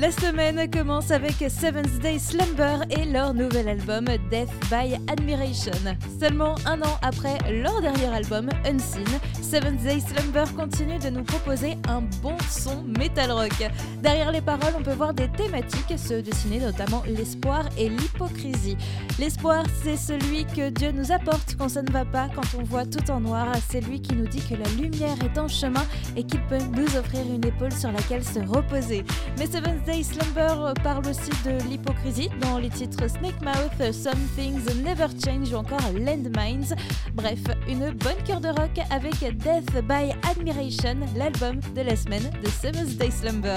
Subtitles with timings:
[0.00, 5.72] La semaine commence avec Seventh Day Slumber et leur nouvel album Death by Admiration.
[6.18, 9.04] Seulement un an après leur dernier album Unseen,
[9.42, 13.52] Seventh Day Slumber continue de nous proposer un bon son metal rock.
[14.00, 18.78] Derrière les paroles, on peut voir des thématiques se dessiner notamment l'espoir et l'hypocrisie.
[19.18, 22.86] L'espoir, c'est celui que Dieu nous apporte quand ça ne va pas, quand on voit
[22.86, 23.48] tout en noir.
[23.68, 25.84] C'est lui qui nous dit que la lumière est en chemin
[26.16, 29.04] et qu'il peut nous offrir une épaule sur laquelle se reposer.
[29.38, 34.64] Mais Seventh Day Slumber parle aussi de l'hypocrisie dans les titres Snake Mouth, Some Things
[34.84, 36.76] Never Change ou encore Landmines.
[37.14, 42.48] Bref, une bonne cœur de rock avec Death by Admiration, l'album de la semaine de
[42.48, 43.56] Seventh Day Slumber.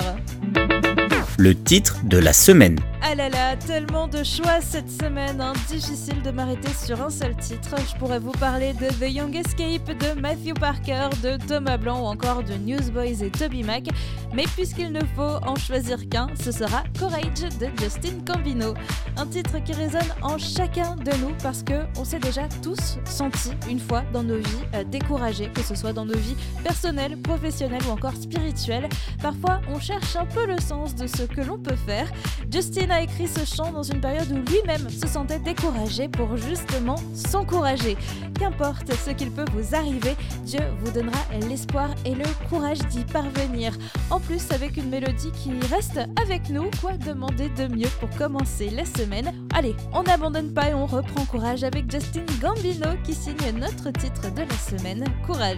[1.38, 2.80] Le titre de la semaine.
[3.05, 5.52] Ah là là, tellement de choix cette semaine, hein.
[5.67, 7.76] difficile de m'arrêter sur un seul titre.
[7.77, 12.05] Je pourrais vous parler de The Young Escape, de Matthew Parker, de Thomas Blanc ou
[12.05, 13.88] encore de Newsboys et Toby Mac.
[14.34, 18.73] Mais puisqu'il ne faut en choisir qu'un, ce sera Courage de Justin Cambino.
[19.17, 23.51] Un titre qui résonne en chacun de nous parce que on s'est déjà tous sentis
[23.70, 27.84] une fois dans nos vies euh, découragés, que ce soit dans nos vies personnelles, professionnelles
[27.88, 28.88] ou encore spirituelles.
[29.21, 32.10] Parfois, on cherche un peu le sens de ce que l'on peut faire.
[32.49, 36.96] Justin a écrit ce chant dans une période où lui-même se sentait découragé pour justement
[37.16, 37.98] s'encourager.
[38.40, 41.18] Qu'importe ce qu'il peut vous arriver, Dieu vous donnera
[41.50, 43.74] l'espoir et le courage d'y parvenir.
[44.12, 48.70] En plus, avec une mélodie qui reste avec nous, quoi demander de mieux pour commencer
[48.70, 49.34] la semaine?
[49.55, 54.32] Allez, on n'abandonne pas et on reprend courage avec Justin Gambino qui signe notre titre
[54.34, 55.57] de la semaine, Courage.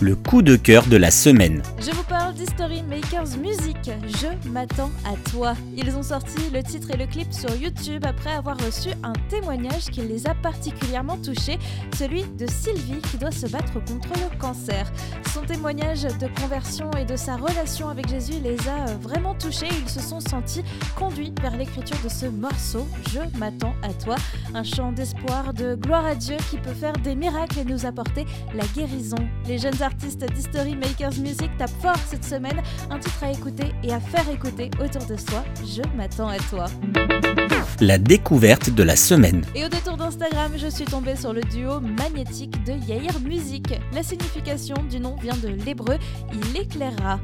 [0.00, 1.62] Le coup de cœur de la semaine.
[1.78, 3.90] Je vous parle d'History Makers Music.
[4.06, 5.54] Je m'attends à toi.
[5.82, 9.86] Ils ont sorti le titre et le clip sur YouTube après avoir reçu un témoignage
[9.86, 11.58] qui les a particulièrement touchés,
[11.96, 14.92] celui de Sylvie qui doit se battre contre le cancer.
[15.32, 19.68] Son témoignage de conversion et de sa relation avec Jésus les a vraiment touchés.
[19.70, 20.62] Ils se sont sentis
[20.96, 24.16] conduits vers l'écriture de ce morceau, Je m'attends à toi,
[24.54, 28.26] un chant d'espoir, de gloire à Dieu qui peut faire des miracles et nous apporter
[28.54, 29.16] la guérison.
[29.46, 33.94] Les jeunes artistes d'History Makers Music tapent fort cette semaine, un titre à écouter et
[33.94, 36.66] à faire écouter autour de soi, Je m'attends à toi.
[37.80, 39.44] La découverte de la semaine.
[39.54, 43.74] Et au détour d'Instagram, je suis tombée sur le duo magnétique de Yair Music.
[43.94, 45.96] La signification du nom vient de l'hébreu,
[46.32, 47.20] il éclairera.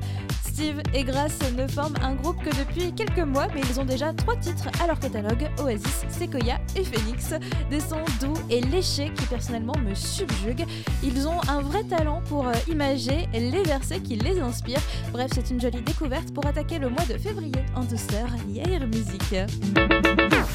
[0.57, 4.15] Steve et Grace ne forment un groupe que depuis quelques mois, mais ils ont déjà
[4.15, 7.35] trois titres à leur catalogue Oasis, Sequoia et Phoenix.
[7.69, 10.65] Des sons doux et léchés qui personnellement me subjuguent.
[11.03, 14.81] Ils ont un vrai talent pour euh, imager les versets qui les inspirent.
[15.13, 18.27] Bref, c'est une jolie découverte pour attaquer le mois de février en douceur.
[18.49, 19.35] Yair Music.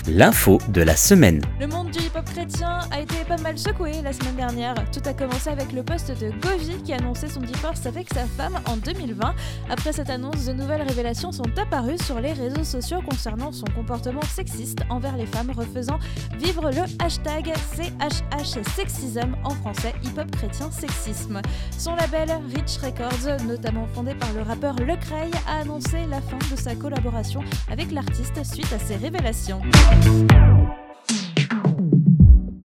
[0.07, 1.41] L'info de la semaine.
[1.59, 1.80] Le monde
[2.23, 4.75] chrétien a été pas mal secoué la semaine dernière.
[4.91, 8.59] Tout a commencé avec le poste de Govi qui annonçait son divorce avec sa femme
[8.65, 9.33] en 2020.
[9.69, 14.21] Après cette annonce, de nouvelles révélations sont apparues sur les réseaux sociaux concernant son comportement
[14.23, 15.99] sexiste envers les femmes, refaisant
[16.37, 21.41] vivre le hashtag CHH Sexism en français hip-hop chrétien sexisme.
[21.77, 26.59] Son label Rich Records, notamment fondé par le rappeur Lecrae, a annoncé la fin de
[26.59, 29.61] sa collaboration avec l'artiste suite à ces révélations.